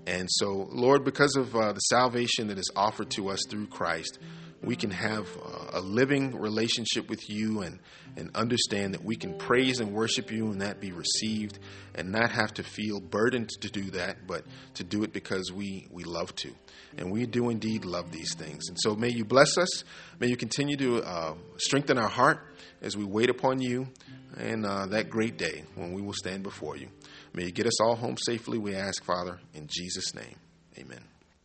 [0.09, 4.19] And so, Lord, because of uh, the salvation that is offered to us through Christ,
[4.63, 7.79] we can have uh, a living relationship with you and,
[8.17, 11.59] and understand that we can praise and worship you and that be received
[11.95, 14.45] and not have to feel burdened to do that, but
[14.75, 16.55] to do it because we, we love to.
[16.97, 18.71] And we do indeed love these things.
[18.71, 19.85] And so may you bless us.
[20.21, 22.47] May you continue to uh, strengthen our heart
[22.81, 23.87] as we wait upon you
[24.39, 26.89] and uh, that great day when we will stand before you.
[27.35, 30.37] May you get us all home safely, we ask, Father, in Jesus' name.
[30.79, 31.08] Amen.